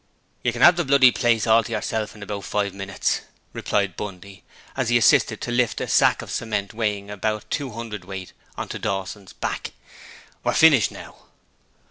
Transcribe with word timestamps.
'You 0.41 0.51
can 0.51 0.63
'ave 0.63 0.77
the 0.77 0.83
bloody 0.83 1.11
place 1.11 1.45
all 1.45 1.63
to 1.63 1.71
yerself 1.71 2.15
in 2.15 2.23
about 2.23 2.43
five 2.45 2.73
minutes,' 2.73 3.21
replied 3.53 3.95
Bundy, 3.95 4.43
as 4.75 4.89
he 4.89 4.97
assisted 4.97 5.39
to 5.41 5.51
lift 5.51 5.79
a 5.79 5.87
sack 5.87 6.23
of 6.23 6.31
cement 6.31 6.73
weighing 6.73 7.11
about 7.11 7.47
two 7.51 7.73
hundredweight 7.73 8.33
on 8.57 8.67
to 8.69 8.79
Dawson's 8.79 9.33
back. 9.33 9.73
'We're 10.43 10.53
finished 10.53 10.89
now.' 10.91 11.27